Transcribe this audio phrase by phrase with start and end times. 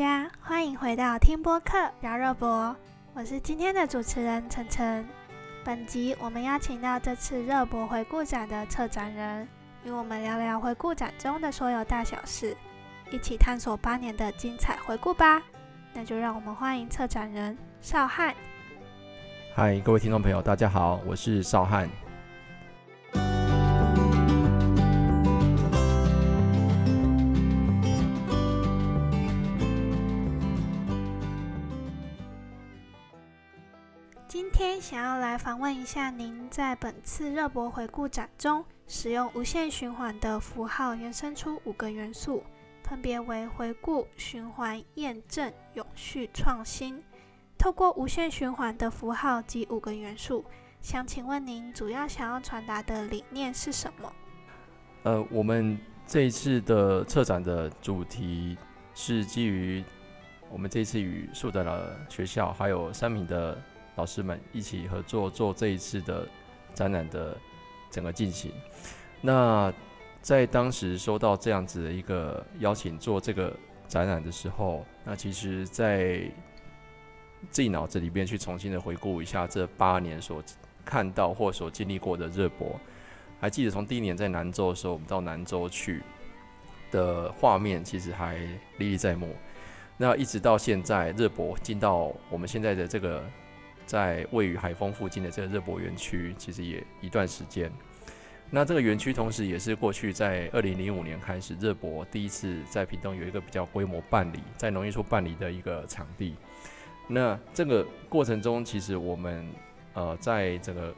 [0.00, 2.74] 家，欢迎回到听播客聊热博，
[3.12, 5.06] 我是今天的主持人晨晨。
[5.62, 9.46] 本集我们邀请到这次热播回顾展的策展人，
[9.84, 12.56] 与我们聊聊回顾展中的所有大小事，
[13.10, 15.42] 一起探索八年的精彩回顾吧。
[15.92, 18.34] 那就让我们欢迎策展人邵汉。
[19.54, 21.86] 嗨，各位听众朋友，大家好，我是邵汉。
[34.60, 42.44] 今天想要来访问一下您，在本次热博回顾展中，使用无限循环的符号延伸出五个元素，
[42.82, 47.02] 分别为回顾、循环、验证、永续、创新。
[47.56, 50.44] 透过无限循环的符号及五个元素，
[50.82, 54.12] 想请问您主要想要传达的理念是什么？
[55.04, 58.58] 呃，我们这一次的策展的主题
[58.94, 59.82] 是基于
[60.50, 63.58] 我们这次与树德的学校还有三名的
[64.00, 66.26] 老师们一起合作做这一次的
[66.72, 67.36] 展览的
[67.90, 68.50] 整个进行。
[69.20, 69.70] 那
[70.22, 73.54] 在当时收到这样子的一个邀请做这个
[73.86, 76.22] 展览的时候，那其实，在
[77.50, 80.42] 自己脑子里边去重新的回顾一下这八年所
[80.82, 82.80] 看到或所经历过的热播，
[83.38, 86.02] 还记得从第一年在南州的时候，我们到南州去
[86.90, 88.38] 的画面，其实还
[88.78, 89.36] 历历在目。
[89.98, 93.22] 那一直到现在，热博进到我们现在的这个
[93.90, 97.68] 在位于海丰附近的这个热博园区，其实也一段时间。
[98.48, 106.36] 那这个园区同时也是过去在二零零五年开始，热博第一次在屏东有一个比较规模办理，在农业处办理的一个场地。
[107.08, 109.44] 那这个过程中，其实我们
[109.94, 110.94] 呃，在整个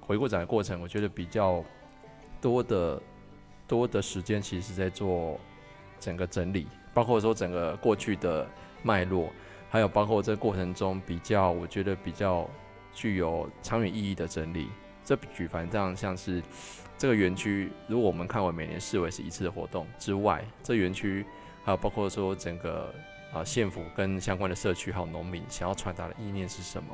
[0.00, 1.62] 回顾展的过程，我觉得比较
[2.40, 3.02] 多的
[3.68, 5.38] 多的时间，其实在做
[5.98, 8.48] 整个整理，包括说整个过去的
[8.82, 9.30] 脉络，
[9.70, 12.46] 还有包括这个过程中比较，我觉得比较
[12.92, 14.68] 具有长远意义的整理。
[15.02, 16.42] 这举凡这样像是
[16.98, 21.24] 这个园区，如果我们看为每年视为是一次的活动之外，这园区
[21.64, 22.92] 还有包括说整个。
[23.32, 26.88] 啊，县府跟相关的社区还有农民想要传达的意念是什么？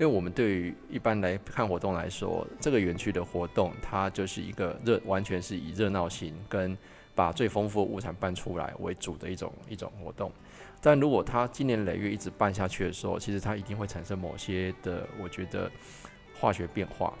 [0.00, 6.76] 因为我们对于一般来看活动来说，这个园区的活动它就是一个热，完全是以热闹性跟
[7.16, 10.30] 把最丰富的物产办出来为主的一种一种活动。
[10.80, 15.68] 但如果它今年累月一直办下去的时候，其实它一定会产生某些的，我觉得
[16.38, 17.12] 化学变化。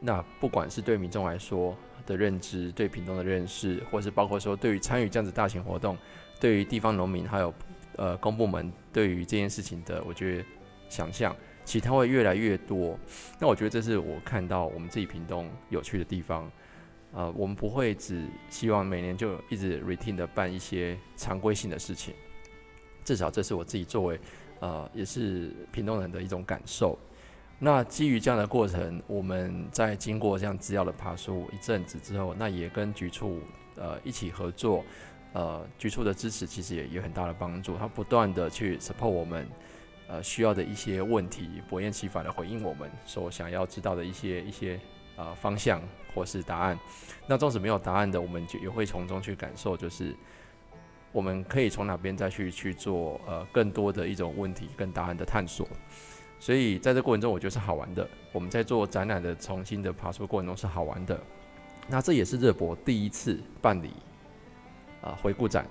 [0.00, 1.74] 那不管是对民众来说
[2.04, 5.96] 的认知，对屏东的认识，或是包括说对于参与这样子大型活动。
[6.40, 7.54] 对于地方农民还有
[7.96, 10.44] 呃公部门对于这件事情的，我觉得
[10.88, 11.34] 想象，
[11.64, 12.98] 其实它会越来越多。
[13.38, 16.50] 那我觉得这是我看到我们自己屏东有趣的地方。
[17.12, 22.14] 呃，我们不会只希望每年就一直 routine 的办一些常规性的事情，
[23.04, 24.18] 至少这是我自己作为
[24.60, 26.98] 呃也是屏东人的一种感受。
[27.58, 33.40] 那基于这样的过程，我们在经过这样资料的爬梳一阵子之后，那也跟局处
[33.76, 34.84] 呃一起合作。
[35.34, 39.48] 呃，局处的支持其实也有很大的帮助，他不断的去 support 我们，
[40.06, 44.78] 呃，需要的一些问题，不厌其烦的回应我们所想要知道的一些一些
[45.16, 45.80] 呃方向
[46.14, 46.78] 或是答案。
[47.26, 50.14] 那纵使没有答案的，我们就也会从中去感受，就是
[51.12, 55.68] 我们可以从哪边再去去做呃更多的一种问题跟答案的探索。
[56.40, 58.08] 所以在这过程中，我觉得是好玩的。
[58.32, 61.18] 我们在做展览的重新的爬出过程中是好玩的。
[61.88, 63.92] 那这也是热博第一次办理。
[65.00, 65.66] 啊，回顾展，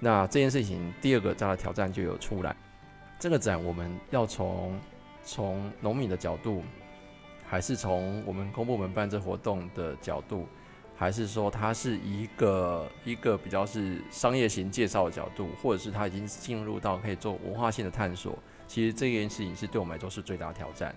[0.00, 2.54] 那这件事情第二个大的挑战就有出来。
[3.18, 4.78] 这个展我们要从
[5.24, 6.62] 从农民的角度，
[7.46, 10.46] 还是从我们公部门办这活动的角度，
[10.96, 18.38] 还是说它是一个一个比较是商业型介绍的角度，或者是它已经进入到可以做文化性的探索？
[18.66, 20.94] 其实这件事情是对我们来说是最大挑战，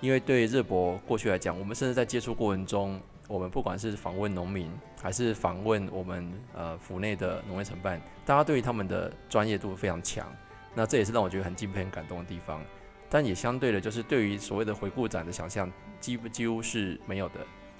[0.00, 3.00] 因为对热博过去来讲，我们甚至在接触过程中。
[3.28, 10.26] 我们不管是访问农民，还是访问我们呃府内的农业承办，大家对于他们的专业度非常强。
[10.74, 12.60] 那这也是让我觉得很敬佩、很感动的地方。
[13.12, 15.70] 但也相对的，就是对于所谓的回顾展的想象，
[16.00, 17.34] 几乎几乎是没有的。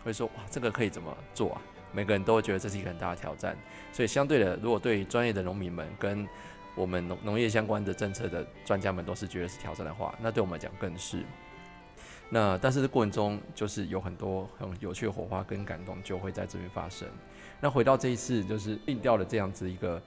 [0.05, 1.63] 会说哇，这个可以怎么做啊？
[1.91, 3.57] 每个人都会觉得这是一个很大的挑战。
[3.95, 6.29] 所以相对的，如果对专业的农民们跟
[6.75, 11.23] 我们农农业相关的政策的专家们都是觉得是挑战的话，那对我们来讲更是。
[12.29, 17.09] 那但是这过程中，就是有很多很有趣的火花跟感动就会在这边发生。
[17.59, 20.03] 那回到这一次，就是定调的这样子一个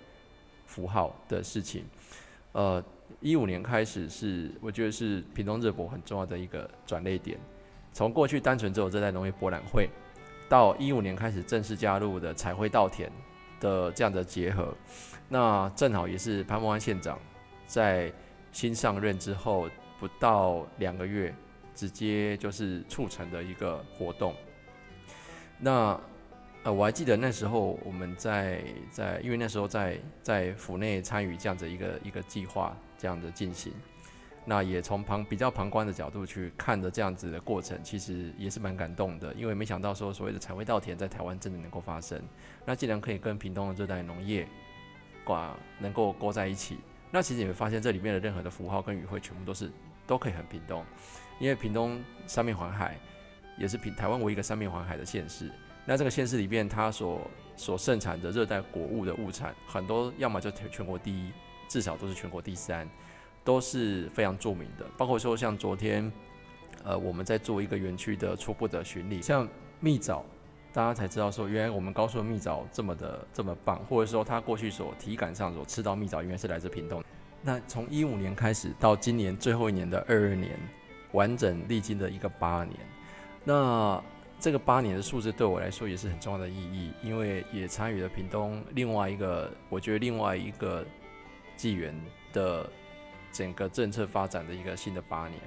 [0.67, 1.83] 符号的事情。
[2.51, 2.83] 呃，
[3.19, 7.39] 一五年开始是我觉得是屏东热博很重要的一个转捩点。
[7.93, 9.89] 从过去单纯只有热带农业博览会，
[10.49, 13.11] 到一五年开始正式加入的彩绘稻田
[13.59, 14.75] 的这样的结合。
[15.29, 17.17] 那正好也是潘孟安县长
[17.65, 18.11] 在
[18.51, 19.69] 新上任之后
[19.99, 21.33] 不到两个月，
[21.73, 24.35] 直接就是促成的一个活动。
[25.57, 25.99] 那
[26.63, 33.73] 呃，我还记得那时候我们在在，因为那时候在在府内参与这样子一个一个计划这样的进行，
[34.45, 42.21] 那也从旁比较旁观的角度去看的这样子的过程，其实也是蛮感动的，因为没想到说所谓的彩绘稻田在台湾真的能够发生，
[42.65, 44.47] 那既然可以跟屏东的热带农业
[45.23, 46.77] 挂能够勾在一起，
[47.11, 49.71] 那其实你会发现这里面的任何的符号跟语汇全部都是
[50.05, 50.85] 都可以很屏东，
[51.39, 52.97] 因为屏东三面环海，
[53.57, 55.51] 也是屏台湾唯一一个三面环海的县市。
[55.87, 61.31] 那这个县市里面，它所所盛产的热带果物的物产很多，要么就全国第一，
[61.67, 62.87] 至少都是全国第三，
[63.43, 64.85] 都是非常著名的。
[64.97, 66.11] 包括说像昨天，
[66.83, 69.47] 呃，我们在做一个园区的初步的巡礼，像
[69.79, 70.25] 蜜枣，
[70.73, 77.03] 大家才知道说，原来我们高速的蜜枣这么的这么棒，或者说他过去所体感上所吃到蜜枣，原来是来自屏东。
[77.41, 80.51] 那从一五年开始到今年最后一年的二二年，
[81.11, 82.79] 完整历经的一个八年，
[83.43, 84.03] 那。
[84.37, 90.85] 这个八年的数字对我来说也是很重要的意义，因为也参与了屏东另外一个，我觉得另外一个
[91.55, 91.93] 纪元
[92.33, 92.69] 的
[93.31, 95.39] 整个政策发展的一个新的八年。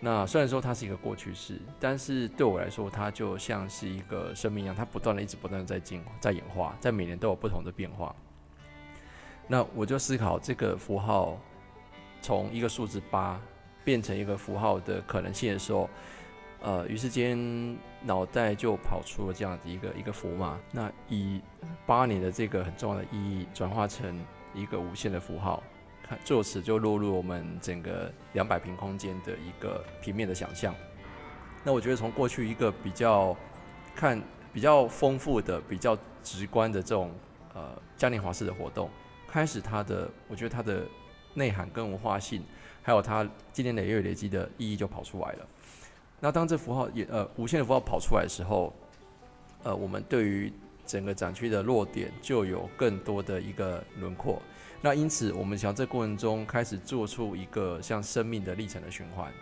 [0.00, 8.14] 那虽然说它是一个过去式，但是对我来说，它就像是一个生命一样，它不断的一直不断的在进在演化，在每年都有不同的变化。
[9.46, 11.38] 那我就思考这个符号
[12.22, 13.40] 从一个数字八
[13.84, 15.88] 变成一个符号的可能性的时候。
[16.62, 20.60] 呃，于是间脑袋就跑出了这样的一个一个符码。
[20.70, 21.40] 那以
[21.86, 24.22] 八年的这个很重要的意义转化成
[24.54, 25.62] 一个无限的符号，
[26.02, 30.74] 看就此就落入我们整个两百平空间的一个平面的想象。
[31.64, 33.36] 那我觉得从过去一个比较
[33.94, 34.20] 看
[34.52, 37.12] 比较丰富的、比较直观的这种
[37.54, 38.88] 呃嘉年华式的活动，
[39.28, 40.84] 开始它的我觉得它的
[41.34, 42.42] 内涵跟文化性，
[42.82, 45.46] 还有它今年累月累积的意义就跑出来了。
[46.18, 48.74] 那当这符号也呃无限的符号跑出来的时候，
[49.62, 50.52] 呃，我们对于
[50.90, 54.42] 整个展区的落点就有更多的一个轮廓。
[54.82, 59.32] 那因此，我们想这过程中开始做出一个像生命的历程的循环，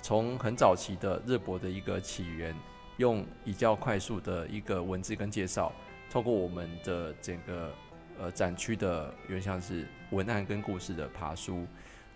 [0.00, 2.56] 从很早期的热博的一个起源，
[2.96, 5.70] 用比较快速的一个文字跟介绍，
[6.10, 7.74] 透过我们的整个
[8.18, 11.66] 呃展区的原像是文案跟故事的爬书，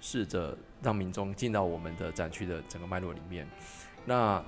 [0.01, 3.47] 试着让民众进到我们的展区的整个脉络里面。
[4.07, 4.43] 那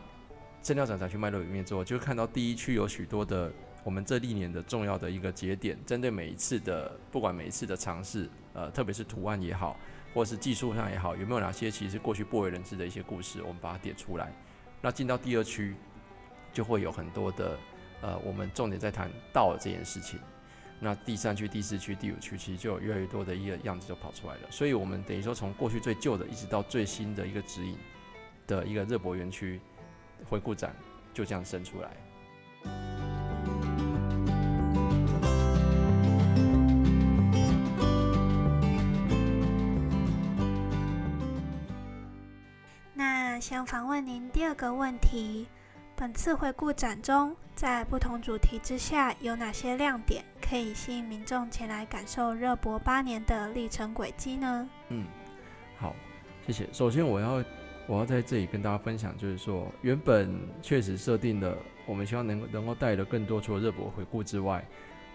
[0.62, 3.52] 资料展展区脉络里面之后，就看到第一区有许多的
[3.82, 9.76] 我们这历年的重要的一个节点，针对每一次的不管每一次的尝试，呃，特别是图案也好，
[10.14, 14.32] 或是技术上也好，有没有哪些其实过去不为人知的一些故事，我们把它点出来。
[14.80, 15.74] 那进到第二区，
[16.52, 17.58] 就会有很多的
[18.02, 20.18] 呃，我们重点在谈道这件事情。
[20.78, 24.40] 那第三区、第四区、第五区，其实就有越来越多的一个样子就跑出来了。
[24.50, 27.76] 所以，我们等于说从过去最旧的，一直到最新的一个指引。
[28.46, 29.60] 的一个热博园区
[30.28, 30.74] 回顾展
[31.14, 31.90] 就这样生出来。
[43.50, 45.44] 想访问您第二个问题：
[45.96, 54.70] 本次回顾展中，在不同主题之下有哪些亮点，可以吸引民众前来感受热博八年的历程轨迹呢？
[54.90, 55.04] 嗯，
[55.76, 55.96] 好，
[56.46, 56.68] 谢谢。
[56.72, 57.42] 首先我要。
[57.88, 64.64] 我要在这里跟大家分享，就是说，原本确实设定的，我们希望能能够带的更多，除了热博回顾之外，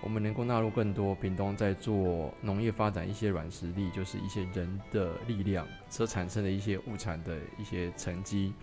[0.01, 8.53] 我们能够纳入更多屏东在做农业发展一些软实力，就是一些人的力量所产生的一些物产的一些成绩，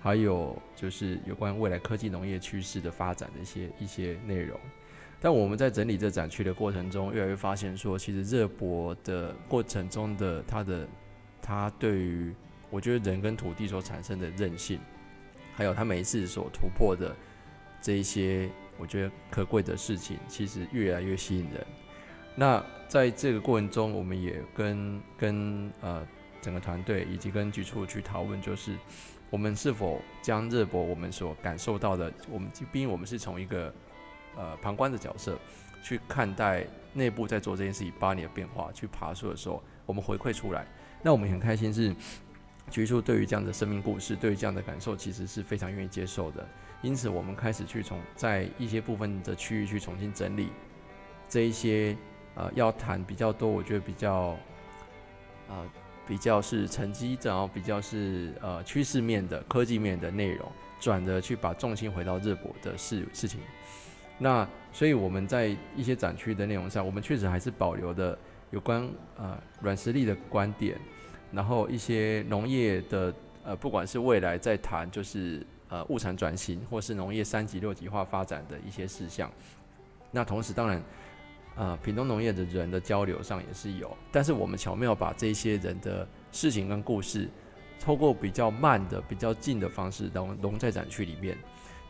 [0.00, 4.58] 还有就是有关未来科技农业趋势的发展的一些一些内容。
[5.20, 10.88] 但我们在整理这展区的过程中，越来越发现说，其实热博的过程中的它的
[11.42, 12.32] 它对于
[12.70, 14.78] 我觉得人跟土地所产生的韧性，
[15.54, 17.16] 还有他每一次所突破的
[17.82, 21.66] 这一些，我觉得可贵的事情，其实越来越吸引人。
[22.34, 26.06] 那在这个过程中，我们也跟跟呃
[26.40, 28.76] 整个团队以及跟局处去讨论，就是
[29.30, 33.74] 我们是否将热博我们所感受到的，我们毕竟我们是从一个
[34.36, 35.38] 呃旁观的角色
[35.82, 40.66] 去看待内部在做这件事情八年的变化，去爬树的时候，我们回馈出来，
[41.02, 41.94] 那我们很开心是。
[42.70, 46.46] 局处对于这样的生命故事，对于这样的感受，其实是非常愿意接受的。
[46.82, 50.50] 因此，我们开始去从在一些部分的区域去重新整理
[51.28, 51.96] 这一些
[52.34, 54.36] 呃要谈比较多，我觉得比较
[55.48, 55.66] 呃
[56.06, 63.40] 比较是成绩，然后比较是呃趋势面的科技面的内容，转的去把重心回到热博的事事情。
[64.16, 68.18] 那所以我们在一些展区的内容上，我们确实还是保留的
[68.50, 70.78] 有关呃软实力的观点，
[71.32, 73.12] 然后一些农业的
[73.44, 79.30] 呃，不管是未来在谈就是呃物产转型，或是农业三级六级化发展的一些事项。
[80.10, 80.82] 那同时，当然，
[81.56, 87.28] 呃，屏东农业的人的交流上也是有，但是我们巧妙把这些人的事情跟故事，
[87.80, 91.36] 透过比较慢的、比较近的方式融融在展区里面。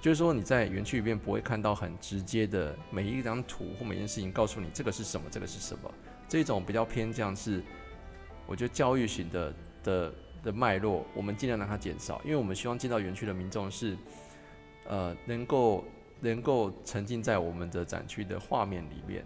[0.01, 5.91] 就是说，你在园区里面不会看到很直接的每一张图或每件事情告诉你这个是什么，这个是什么。
[6.29, 7.63] 这种比较偏向是，
[8.49, 10.13] 我觉得教育型的的
[10.43, 13.97] 的脉络，我们尽量让它减少，因为我们希望进到园区的民众是，
[14.89, 15.85] 呃，能够
[16.21, 19.25] 能够沉浸在我们的展区的画面里面。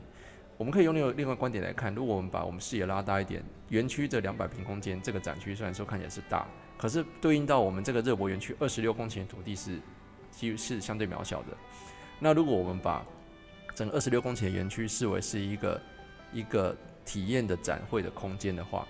[0.59, 9.79] 我们可以用另另外观点来看，如果我们把我们视野拉大一点，园区的两百平空间这个展区虽然说看起来是大，可是对应到我们这个热博园区二十六公顷的土地是。
[10.35, 11.49] 其实是相对渺小的。
[12.19, 13.05] 那如果我们把
[13.75, 15.81] 整个二十六公顷的园区视为是一个
[16.33, 16.75] 一个
[17.05, 18.89] 体验的展会的空间的话，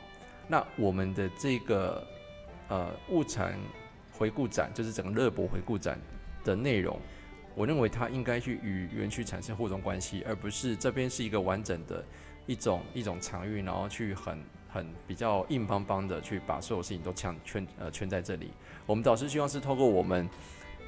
[0.52, 2.06] 那我们的这个
[2.68, 3.58] 呃物产
[4.12, 5.98] 回顾展，就是整个热博回顾展
[6.44, 7.00] 的内容，
[7.54, 12.04] 我认为它应该去与园区产生互动关系，而不是这边是一个完整的
[12.44, 18.50] 一种一种场域，然后去很很比较硬邦邦的去把所有事情都圈圈呃圈在这里。
[18.84, 20.28] 我们导师希望是透过我们。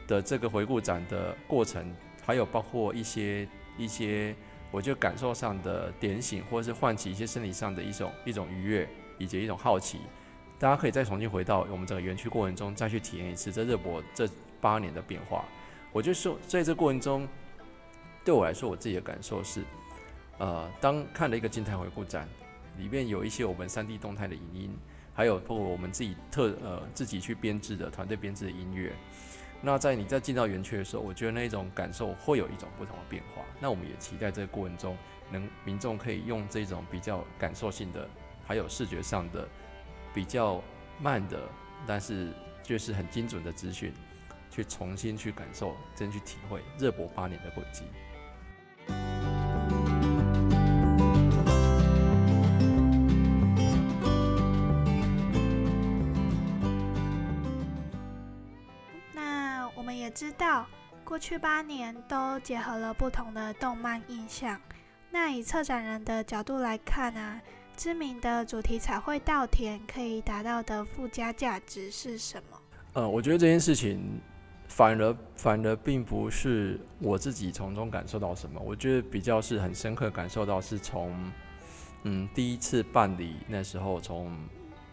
[0.07, 1.91] 的这个回顾展的过程，
[2.27, 4.37] 还有包括一些一些，
[4.71, 8.87] 我觉得感受上的点醒，或者是唤起一些生理上的一种一种愉悦，
[9.25, 10.01] 以及一种好奇，
[10.59, 14.29] 大家可以再重新回到我们整个园区过程中，再去体验一次这热博这
[14.61, 15.47] 八年的变化。
[15.93, 17.27] 我就说，在这过程中，
[18.23, 19.65] 对我来说，我自己的感受是，
[20.39, 22.29] 呃，当看了一个静态回顾展，
[22.77, 24.77] 里面有一些我们三 D 动态的影音，
[25.15, 28.93] 还有包括我们自己特呃自己去编制的团队编制的音乐。
[29.63, 33.43] 那在你在进到园区的时候，我觉得那种感受会有一种不同的变化。
[33.59, 34.95] 那我们也期待这个过程中，
[35.31, 38.07] 能民众可以用这种比较感受性的，
[38.47, 39.49] 还有视觉上的
[40.13, 40.63] 比较
[41.01, 41.49] 慢的，
[41.87, 42.33] 但是
[42.63, 43.93] 就是很精准的资讯，
[44.51, 47.85] 去重新去感受，真去体会热博八年的轨迹。
[59.13, 60.67] 那我们也知道
[61.03, 64.61] 过去八年都结合了不同的动漫印象。
[65.11, 67.41] 那以策展人的角度来看啊，
[67.77, 72.59] 知名的主题彩绘稻田可以达到的附加价值是什么？
[72.95, 74.21] 呃，我觉得这件事情
[74.69, 81.33] 反而反而并不是我自己从中感受到什么，我觉得比较是很深刻感受到是从
[82.05, 84.37] 嗯第一次办理那时候从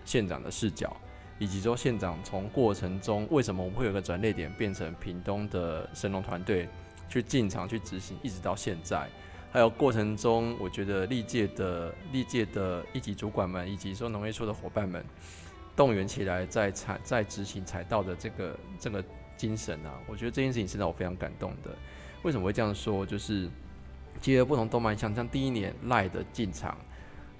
[0.03, 0.95] 县长的视角。
[1.39, 6.69] 以及说县长从过程中为什么我们会有个转捩点，变成屏东的神农团队
[7.09, 9.09] 去进场去执行，一直到现在，
[9.51, 15.03] 还有过程中，我觉得历届的历届的一级主管们，以及说农业处的伙伴们，
[15.75, 19.03] 动员起来在采在执行采稻的这个这个
[19.35, 21.75] 精神啊，我觉得这件事情是让我非常感动的。
[22.23, 23.05] 为什么会这样说？
[23.05, 23.49] 就是
[24.19, 26.77] 结合不同动漫，像像第一年赖的进场，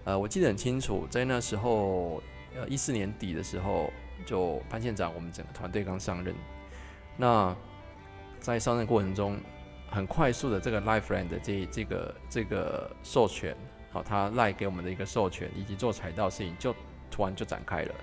[0.03, 2.21] 呃，我记得很清楚，在那时候。
[2.53, 3.89] 呃，一四年底的时候，
[4.25, 6.35] 就潘县长，我们整个团队刚上任。
[7.15, 7.55] 那
[8.41, 9.37] 在上任过程中，
[9.91, 13.55] 很快速的这个 Life Friend 的这这个这个授权，
[13.91, 16.73] 好，他赖给我们的一个授权，以及做采稻事情，就
[17.11, 17.95] 突然就展开了。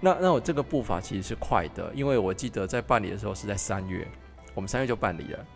[0.00, 4.08] 那那我这个步伐其实是快的，因为我记得在办理的时候是在三月，
[4.54, 5.46] 我们三月就办理了。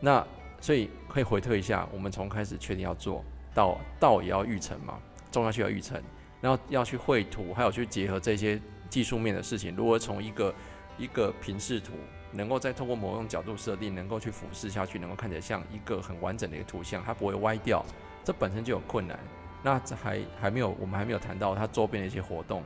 [0.00, 0.26] 那
[0.60, 4.98] 所以可以回退一下，我们从开始确定要做到到也要预成嘛，
[5.30, 6.02] 种下去要预成。
[6.40, 9.74] 然后要去绘图，还有去结合这些技术面的事情。
[9.74, 10.54] 如何从一个
[10.96, 11.94] 一个平视图，
[12.32, 17.84] 能够再通过某种角度设定，能够去俯视下去，能够看起来像一个很完整的一个图像，它不会歪掉，
[18.24, 19.18] 这本身就有困难。
[19.62, 22.62] 那这还还没有，我们还没有谈到它周边的一些活动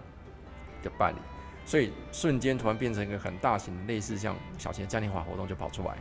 [0.83, 1.19] 的办理，
[1.65, 5.97] 所以瞬间突然变成一个很大型的，类似像小型的嘉年华活动就跑出来。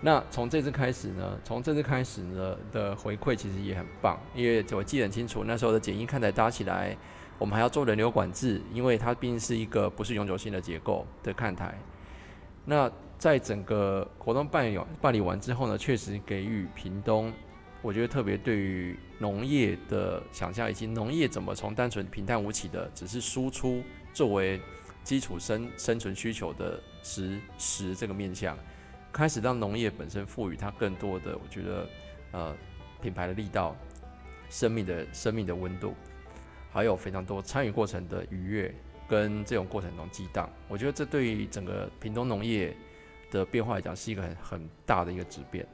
[0.00, 1.36] 那从这次开始呢？
[1.42, 6.96] 从这次开始呢的回馈其实也很棒，因为我记得很清楚，那时候的简易看台搭起来，
[7.36, 11.74] 我们还要做人流管制，因为它毕竟是一个不是永久性的结构的看台。
[12.70, 17.32] 那在整个活动办理办理完之后呢，确实给予屏东，
[17.80, 23.82] 我觉得特别对于农业的想象，以及农业怎么从单纯平淡无奇的只是输出
[24.12, 24.60] 作为
[25.02, 28.54] 基础生生存需求的实实这个面向。
[29.10, 31.88] 开始让农业本身赋予它更多的，我觉得，
[32.32, 32.54] 呃，
[33.00, 33.74] 品牌的力道、
[34.50, 35.94] 生命的生命的温度，
[36.70, 38.72] 还有非常多参与过程的愉悦
[39.08, 42.76] 跟这种过程中激荡，我觉得这对于整个屏东农业
[43.30, 45.66] 的变化来讲是一个很很大的一个质变。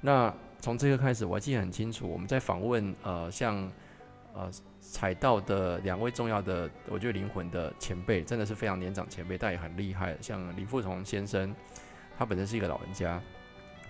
[0.00, 3.70] 那从这个开始，我还记得很清楚，我们在访问呃像
[4.34, 11.54] 呃踩到的两位重要的，我觉得灵魂的前辈，真的是非常年长前辈，但也很厉害，像李富从先生，
[12.18, 13.20] 他本身是一个老人家，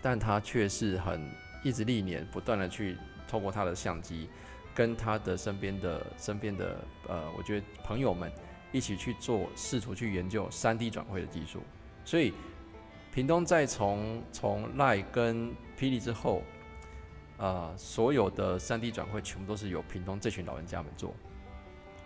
[0.00, 1.28] 但他却是很
[1.64, 2.96] 一直历年不断的去
[3.28, 4.28] 透过他的相机，
[4.74, 6.76] 跟他的身边的身边的
[7.08, 8.30] 呃，我觉得朋友们
[8.76, 11.60] 一起去做，试图去研究三 D 转绘的技术，
[12.04, 12.32] 所以。
[13.14, 16.42] 屏东在从从赖跟霹雳之后，
[17.38, 21.14] 呃，所有的三 D 转会全部都是由屏东这群老人家们做，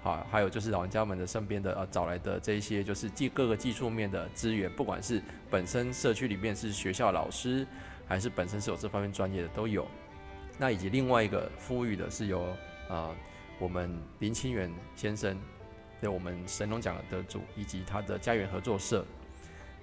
[0.04, 7.66] 好，还有就是老人家们的身边的呃找来的这一些就是技各个技术面的资源，不管是本身社区里面是学校老师，
[8.06, 9.88] 还是本身是有这方面专业的都有。
[10.58, 12.46] 那以及另外一个富裕的是由
[12.88, 13.12] 呃
[13.58, 15.36] 我们林清源先生，
[16.00, 19.04] 对我们神龙奖的得主，以及他的家园合作社。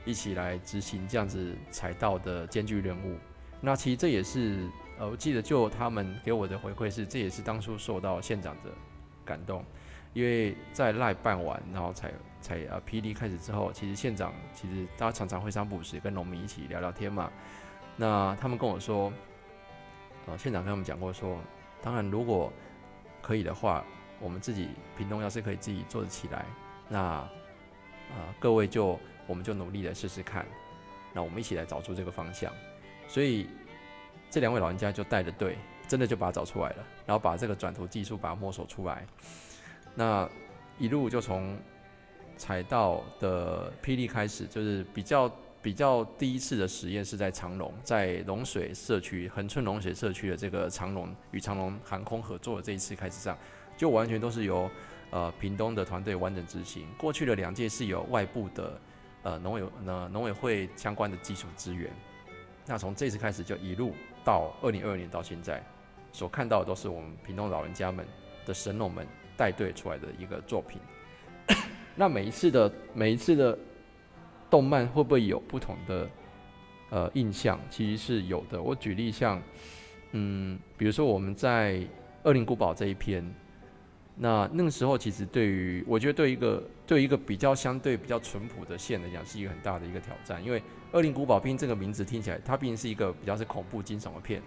[0.06, 3.18] 一起来执行这样子踩道的艰巨任务。
[3.60, 4.66] 那其实这也是，
[4.98, 8.72] 呃，我记得就他们给我的回馈是，这也是当初受到县长的
[9.26, 9.66] 感动，
[10.14, 17.30] 因为在赖办完，然后才才呃霹雳开始之后，其实县长其实大家常常会三不时跟农民一起聊聊天嘛。
[17.98, 19.12] 那他们跟我说，
[20.26, 21.38] 呃，县长跟他们讲过说，
[21.82, 22.54] 当然如果
[23.22, 23.84] 可以的话，
[24.20, 26.46] 我们自己屏东要是可以自己做得起来，
[26.88, 27.30] 那啊
[28.40, 29.00] 各位就。
[29.30, 30.46] 我们就努力的试试看，
[31.14, 32.50] 那我们一起来找出这个方向。
[33.10, 33.50] 所以
[34.30, 39.06] 这两位老人家就带着队，真的就把它找出来了，然后把这个转图技术把它摸索出来。
[39.96, 40.30] 那
[40.78, 41.60] 一路就从
[42.38, 45.30] 踩到的霹雳开始，就是比较
[45.62, 53.38] 比较第一次的实验是在长隆，在龙水社区横村龙水社区的这个长隆与长隆航空合作的这一次开始上，
[53.78, 54.70] 就完全都是由
[55.12, 56.86] 呃屏东的团队完整执行。
[56.98, 58.82] 过去的两届是有外部的。
[59.24, 61.92] 呃，农委呃农委会相关的技术资源，
[62.66, 63.94] 那从这次开始就一路
[64.24, 65.62] 到二零二二年到现在，
[66.13, 68.06] 所看到的都是我们屏东老人家们
[68.46, 70.80] 的神农们带队出来的一个作品。
[71.94, 73.58] 那每一次的每一次的
[74.50, 76.10] 动漫会不会有不同的
[76.90, 77.60] 呃印象？
[77.70, 78.62] 其实是有的。
[78.62, 79.42] 我举例像，
[80.12, 81.86] 嗯，比如说我们在
[82.24, 83.30] 二零古堡这一篇。
[84.19, 90.43] 那那个时候，其实对于我觉得，对一个对一个比较相对比较淳朴的县来讲，是一个很大的一个挑战。
[90.43, 90.60] 因为
[90.91, 94.41] 《恶灵古堡》毕竟这个名字听起来，它毕竟是一个比较是恐怖惊悚的片。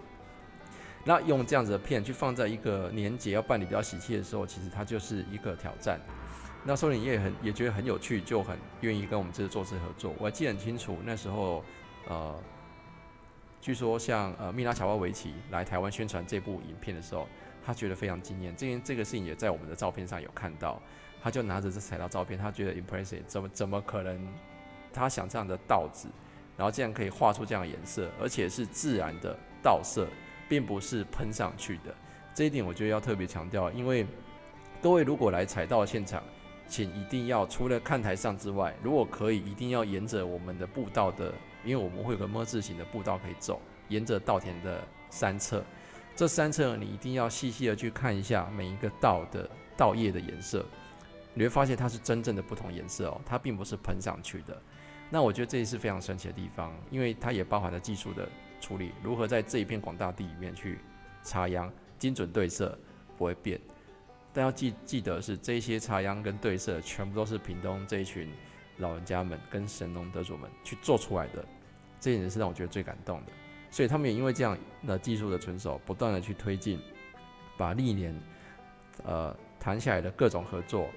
[1.05, 5.97] 那用这样子的片去放在一个年节要办理比较喜气的时候，其实它就是一个挑战。
[6.65, 10.13] 那所以也很也觉得很有趣，就很愿意跟我们这个作事合作。
[10.19, 11.63] 我还记得很清楚，那时候
[12.09, 12.37] 呃，
[13.61, 17.25] 据说像呃米拉乔瓦维奇来台湾宣传这部影片的时候。
[17.65, 20.81] 他觉得非常惊艳，这件这个事情也在我们的照片上有看到。
[21.23, 24.27] 他就拿着这彩刀照片，他觉得 impressive，怎么怎么可能？
[24.91, 26.07] 他想这样的稻子，
[26.57, 30.07] 然后竟然可以画出这样的颜色，而且是自然的稻色，
[30.49, 31.95] 并不是喷上去的。
[32.33, 34.05] 这一点我觉得要特别强调，因为
[34.81, 36.23] 各位如果来采稻现场，
[36.67, 41.31] 请一定要除了看台上之外，如果可以，一定要沿着我们的步道的，
[41.63, 45.63] 因为我们会有个么字形的步道可以走，沿着稻田的三侧。
[46.15, 50.65] 这三侧你一定要细细的去看一下每一个稻的稻叶的颜色，
[51.33, 54.61] 你会发现它是真正的不同颜色哦，它并不是喷上去的。
[55.09, 60.79] 那我觉得这也是非常神奇的地方，因为它也包含了技术的处理，如何在这一片广大地里面去
[61.23, 62.77] 插秧，精准对色
[63.17, 63.59] 不会变。
[64.31, 68.31] 但要记记得是这些插秧跟对色全部都是屏东这一群
[68.77, 71.43] 老人家们跟神农得主们去做出来的，
[71.99, 73.31] 这一点是让我觉得最感动的。
[73.71, 76.77] 所以他们也因为这样的技术的成熟，不断的去推进，
[77.57, 78.13] 把历年
[79.05, 80.89] 呃谈下来的各种合作，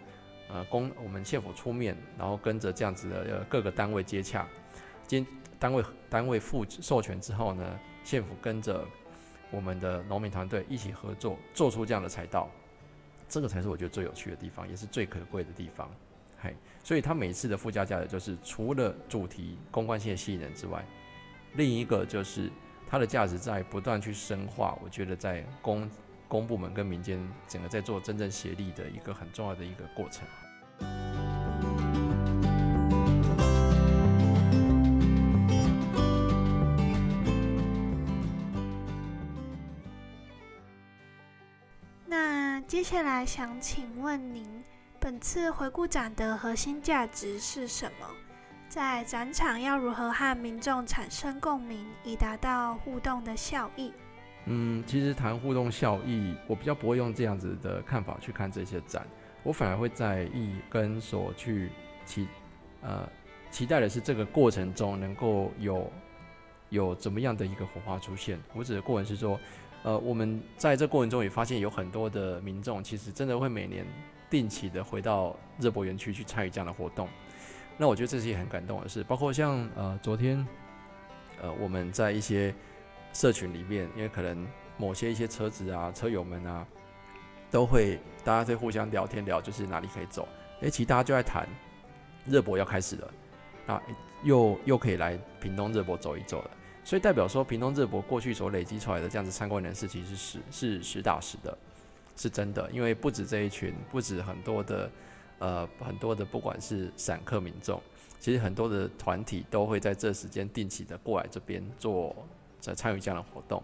[0.49, 4.49] 呃，公我们县府出面，然后跟着这样子的呃各个单位接洽，
[5.07, 5.25] 经
[5.57, 8.85] 单位单位付授权之后呢，县府跟着
[9.53, 12.51] 我们的农民团队一起合作，做出这样的彩道，
[13.29, 15.89] 这个才是我觉得最有趣的地方，也是最可贵的地方。
[16.41, 20.85] 嘿，所以他每次的附加价值就是除了主题公关性吸引人之外，
[21.53, 22.51] 另一个就是。
[22.89, 25.91] 它的价值在不断去深化，我觉得在公
[26.29, 27.19] 公部门跟民间
[27.49, 30.27] 整个在做真正协力的一个很重要的一个过程。
[42.07, 44.47] 那接下来想请问您，
[45.01, 48.07] 本次回顾展的核心价值是什么？
[48.75, 53.93] 在展场要如何和民众产生共鸣，以达到互动的效益？
[54.47, 59.07] 嗯，其实谈互动效益，我比较不会用这样子的看法去看这些展，
[59.45, 61.71] 我反而会在意跟所去
[62.05, 62.27] 期
[62.83, 63.09] 呃
[63.49, 65.89] 期待的是这个过程中能够有
[66.71, 68.41] 有怎么样的一个火花出现。
[68.55, 69.39] 我指的过程是说，
[69.85, 73.87] 呃，我们在这过程中也发现有很多的民众其实真的会每年
[74.29, 77.09] 定期的回到热博园区去参与这样的活动。
[77.77, 80.47] 那我觉得这是也很感动的事，包括像呃昨天，
[81.43, 82.55] 呃我们在一些
[83.13, 86.65] 社群里面，因为可能某些一些车子啊、车友们啊，
[87.51, 90.29] 都会大家在互相聊天聊，就是哪里可以走。
[90.61, 91.49] 诶，其实大家就在谈
[92.25, 93.11] 热博要开始了，
[93.67, 93.83] 那
[94.23, 96.51] 又又可以来屏东热博走一走了。
[96.85, 101.59] 所以代表说，屏东热博过去所累积出来的这样子参观人士，其实是是实打实的，
[102.17, 102.71] 是真的。
[102.71, 104.89] 因为不止这一群，不止很多的。
[105.41, 107.83] 呃，很多的不管是散客民众，
[108.21, 112.15] 其实很多的团体都会在这时间定期的过来这边做，
[112.61, 113.63] 在参与这样的活动。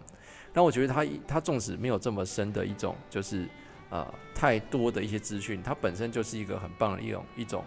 [0.53, 3.49] 那我觉得他他纵使没有这么深的一种，就是
[3.89, 7.65] 呃太多的一些资讯，它本身就是一个很棒的一种一种，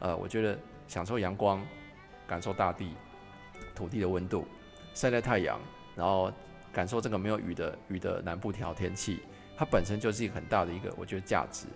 [0.00, 1.64] 呃，我觉得享受阳光，
[2.26, 2.94] 感受大地
[3.74, 4.46] 土地的温度，
[4.94, 5.60] 晒晒太阳，
[5.94, 6.32] 然后
[6.72, 9.20] 感受这个没有雨的雨的南部条天气，
[9.56, 11.66] 它本身就是一个很大的一个我觉得价值。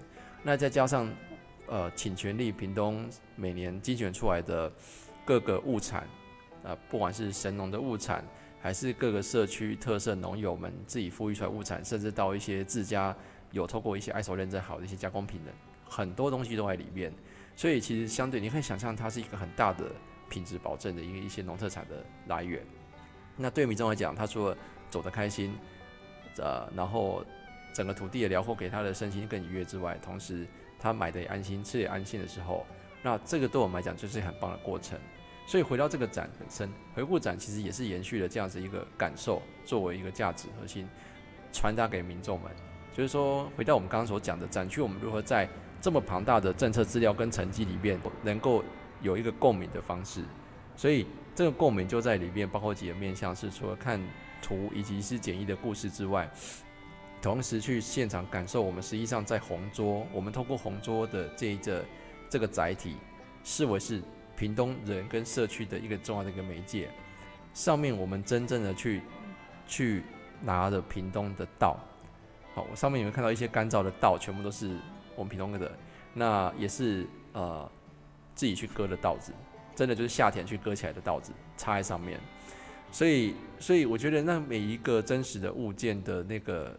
[0.42, 1.08] 那再加上。
[1.70, 4.70] 呃，请全力屏东每年精选出来的
[5.24, 6.04] 各个物产，
[6.64, 8.24] 啊，不管是神农的物产，
[8.60, 13.16] 还是各个社区特色农友们自己富裕出来物产，甚至到一些自家
[13.52, 15.52] 有透过一些 ISO 认证好的一些加工品的，
[15.88, 17.12] 很多东西都在里面。
[17.54, 19.92] 所以其实相对你可以想象，它是一个很大的
[20.28, 22.66] 品质保证的一个一些农特产的来源。
[23.36, 24.56] 那对民众来讲，他除了
[24.90, 25.54] 走得开心，
[26.38, 27.24] 呃，然后
[27.72, 30.44] 整个土地的辽阔给他的身心更愉悦之外，同时。
[30.80, 32.64] 他买的也安心，吃也安心的时候，
[33.02, 34.98] 那这个对我们来讲就是很棒的过程。
[35.46, 40.88] 所以回到这个展本身，回顾展其实也是延续了这样子一个感受，作为一个价值核心
[41.52, 42.50] 传达给民众们。
[42.92, 45.48] 就是说，回到我们刚刚所讲的展区，我们如何在
[45.80, 48.62] 这么庞大的政策资料跟成绩里面，能够
[49.00, 50.22] 有一个共鸣的方式。
[50.76, 54.00] 所以这个共鸣就在里面，包括几个面向，是除了看
[54.42, 56.30] 图以及是简易的故事之外。
[57.22, 61.84] 同时去现场感受，我们实际上在红桌，我们通过红桌的这一个
[62.30, 62.96] 这个载体，
[63.44, 64.02] 视为是
[64.34, 66.88] 屏东人跟社区的一个重要的一个媒介。
[67.52, 69.02] 上面我们真正的去
[69.66, 70.02] 去
[70.40, 71.78] 拿着屏东的稻，
[72.54, 74.74] 好，我上面你会看到一些干燥的稻，全部都是
[75.14, 75.70] 我们屏东的，
[76.14, 77.70] 那也是呃
[78.34, 79.30] 自己去割的稻子，
[79.74, 82.18] 真的就是夏天去割起来的稻子，插在上面。
[82.90, 86.74] 所以，所以我觉得那每一个真实的物件的那个。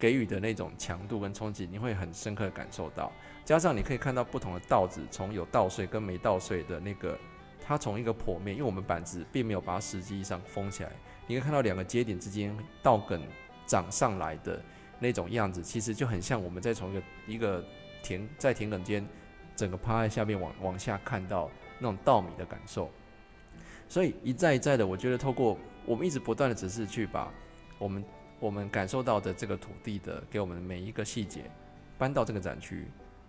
[0.00, 3.12] 给予的那种强度跟冲击，你会很深刻的感受到。
[3.44, 7.18] 加上你可以看到不同的稻子，从有稻穗跟没稻穗的那个，
[7.62, 10.90] 它从一个坡面，因为我们板子并没有把它实际上封起来，
[11.26, 13.22] 你可以看到两个接点之间稻梗
[13.66, 14.58] 长上来的
[14.98, 17.64] 那种样子，其实就很像我们在从一个一个
[18.02, 19.06] 田在田埂间，
[19.54, 22.90] 整个趴在下面往往下看到那种稻米的感受。
[23.86, 27.30] 所以一再一再的，我觉得透过我们一直不断的只是去把
[27.78, 28.02] 我们。
[28.40, 31.42] 我们感受到的这个土地的给我们的每一个细节，
[31.98, 32.86] 搬到这个展区，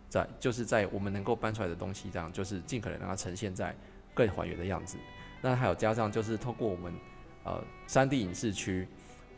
[0.10, 3.76] 在就是在我们能够搬出来的东西，这样就是尽可能让它呈现在
[4.14, 4.98] 更还原的样子。
[5.42, 6.94] 那还有加上就是透过我们
[7.44, 8.88] 呃三 D 影视区，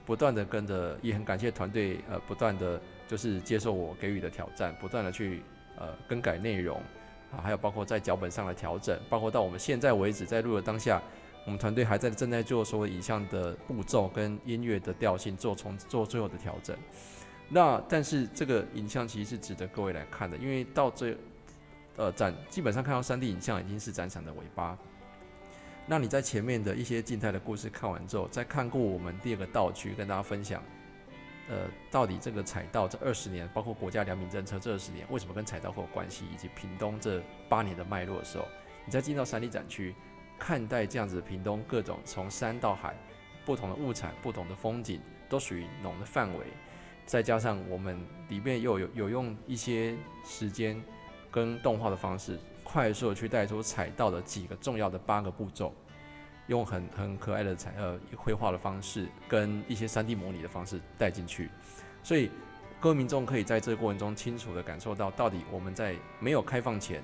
[0.05, 5.41] 不断的跟着，也很感谢团队呃不断的就是接受我给予的挑战，不断的去
[5.77, 6.77] 呃更改内容
[7.31, 11.01] 啊，还有包括在脚本上的调整，包括到我们现在为止在录的当下。
[11.45, 16.77] 我们团队还在正在做所有影像的步骤跟音乐的调性做重做最后的调整。
[17.49, 21.17] 那但是这个影像其实是值得各位来看的，因为到最
[21.97, 24.77] 呃展基本上看到三 D 影像已经是展场的尾巴。
[25.85, 30.63] 那你在前面的一些静态的故事看完之后，再看过我们第二个道区跟大家分享，
[31.49, 38.47] 呃，到底这个彩道这二十年，包括国家良民政策这二十年，为什么跟彩道会有关系，以及屏东这八年的脉络的时候，
[38.85, 39.93] 你再进到三 D 展区。
[40.37, 42.95] 看待这样子，屏东各种从山到海，
[43.45, 46.45] 不同的物产、不同的风景，都属于农的范围。
[47.05, 50.81] 再加上我们里面又有有用一些时间
[51.29, 55.73] 跟动画的方式，快速的去带出采到的几个重要的八个步骤，
[56.47, 61.49] 用很很可爱的彩呃绘画的方式，跟一些 3D 模拟的方式带进去。
[62.01, 62.31] 所以
[62.79, 67.03] 各位民众可以在这个过程中清楚的感受到，到底我们在没有开放前。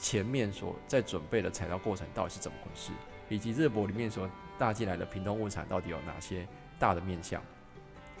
[0.00, 2.90] 前面所在准备的材料过程到底是怎么回事，
[3.28, 6.46] 以及热博里面所带进来的屏东物产到底有哪些
[6.78, 7.42] 大的面向？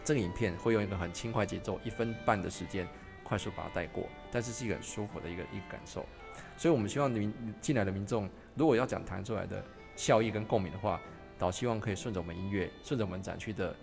[0.04, 2.86] 这个影片会用一个很轻快节奏，一分半的时间
[3.24, 6.04] 快速把它带过，但是是一个很舒服的一个一个感受。
[6.56, 9.64] 所以我们希望民进来的民众，如果要讲弹出来的
[9.96, 11.00] 效益跟共鸣的话，
[11.38, 13.74] 倒希望可以顺着我们音乐，顺着我们展区的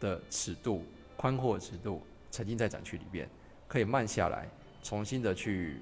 [0.00, 0.84] 的尺度
[1.16, 3.28] 宽阔的尺度，沉浸在展区里边，
[3.68, 4.48] 可以慢下来，
[4.82, 5.80] 重新的去。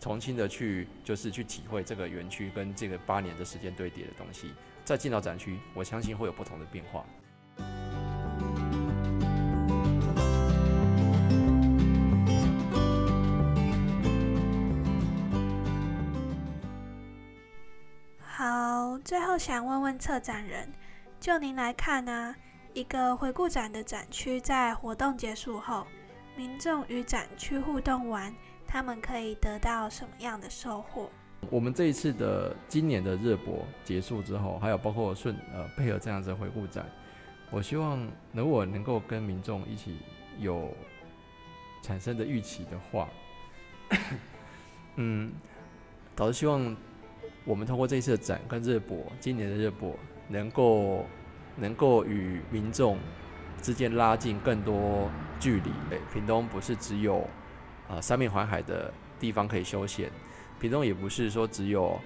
[0.00, 7.04] 重新的去就是去体会这个园区跟这个八年的时间堆叠的东西，再进到展区，我相信会有不同的变化。
[18.18, 20.72] 好，最后想问问策展人，
[21.20, 22.34] 就您来看呢，
[22.72, 25.86] 一个回顾展的展区在活动结束后，
[26.34, 28.34] 民众与展区互动完，
[28.72, 31.10] 他们可以得到什么样的收获？
[31.50, 36.86] 我们这一次的今年的热博结束之后，还有包括顺呃配合这样子的回顾展，
[37.50, 39.98] 我希望如果能够跟民众一起
[40.38, 40.72] 有
[41.82, 43.08] 产生的预期的话，
[44.94, 45.32] 嗯，
[46.14, 46.76] 导师希望。
[47.46, 49.96] 我们通过这一次的展跟热播，今年的热播
[50.28, 51.06] 能够
[51.56, 52.98] 能够与民众
[53.62, 55.70] 之间拉近更多距离。
[56.12, 57.26] 屏东不是只有
[57.90, 60.08] 啊三面环海的地方可以休闲，
[60.60, 61.98] 屏东也不是说只有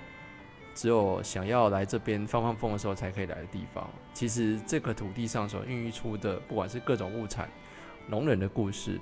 [0.74, 3.88] 只有想要来这边放放风的时候才可以来的地方。
[4.12, 7.48] 其实这个土地上所孕育出的，不管是各种物产、
[8.08, 8.98] 农人的故事。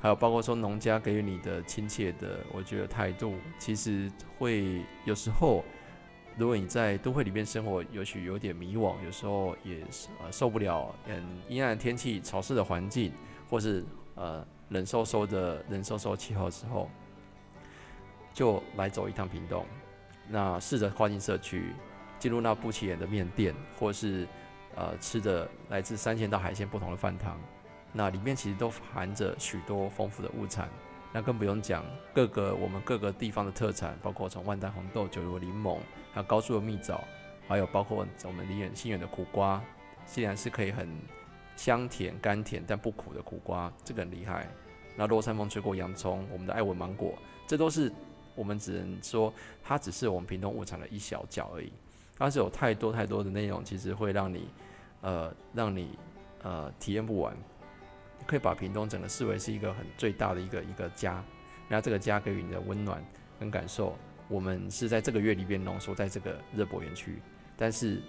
[0.00, 5.64] 还有包括说农家给予你的亲切的，我觉得态度，其实会有时候，
[6.36, 9.76] 如果你在都会里面生活，也许有点迷惘，有时候也
[10.20, 13.12] 呃受不了嗯阴暗的天气、潮湿的环境，
[13.48, 13.84] 或是
[14.16, 16.88] 呃冷飕飕的冷飕飕气候之后，
[18.32, 19.64] 就来走一趟屏东，
[20.28, 21.72] 那试着跨进社区，
[22.18, 24.26] 进入那不起眼的面店，或是
[24.74, 27.38] 呃吃着来自三鲜到海鲜不同的饭堂。
[27.92, 30.66] 那里面其实都含着许多丰富的物产，
[31.12, 35.76] 那更不用讲各个我们各个地方的特产，包括从万丹红豆、九如柠檬，
[36.10, 37.04] 还有高树的蜜枣，
[37.46, 39.62] 还有包括我们离远新远的苦瓜，
[40.06, 40.88] 既然是可以很
[41.54, 44.48] 香甜甘甜但不苦的苦瓜，这个很厉害。
[44.96, 47.14] 那落山风吹过洋葱，我们的爱文芒果，
[47.46, 47.90] 这都是
[48.34, 51.72] 我们只能说它只是我们屏东物产的一小角而已，
[52.18, 54.48] 它是有太多太多的内容，其实会让你
[55.00, 55.98] 呃让你
[56.42, 57.36] 呃体验不完。
[58.24, 61.24] 可以把屏东整个视为是一个很最大的一个一个家，
[61.68, 63.04] 那这个家给予你的温暖
[63.40, 63.96] 跟感受，
[64.28, 67.20] 我们是在这个月里边浓缩在这个热博园区。
[67.56, 68.00] 但是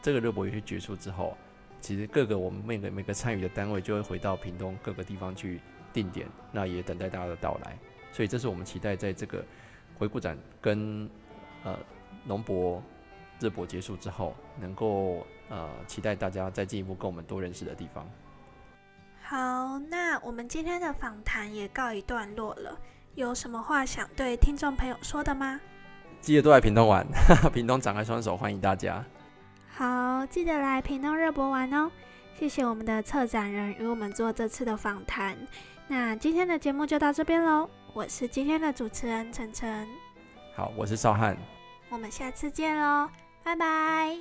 [0.00, 1.36] 这个热博园区结束之后，
[1.80, 5.60] 其实各个我们每个每个参与的单位就会回到屏东各个地方去
[5.92, 7.78] 定点，那也等待大家的到来。
[8.10, 9.44] 所以这是我们期待在这个
[9.98, 11.08] 回顾展跟
[11.64, 11.78] 呃
[12.24, 12.82] 农博
[13.40, 18.08] 日博结束之后，能够呃期待大家再进一步跟我们多认识的地方。
[19.22, 22.78] 好，那我们今天的访谈也告一段落了。
[23.14, 25.60] 有什么话想对听众朋友说的吗？
[26.20, 27.06] 记得都来屏东玩，
[27.52, 29.04] 屏东展开双手欢迎大家。
[29.74, 31.90] 好，记得来屏东热博玩哦。
[32.38, 35.36] 谢谢我们的策展人与我们做这次的访谈。
[35.92, 37.68] 那今天的节目就到这边喽。
[37.92, 39.86] 我是今天的主持人晨晨。
[40.56, 41.36] 好，我是邵汉。
[41.90, 43.10] 我们下次见喽，
[43.44, 44.16] 拜拜。